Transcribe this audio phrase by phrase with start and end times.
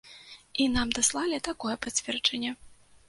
[0.63, 2.51] І нам даслалі такое пацверджанне.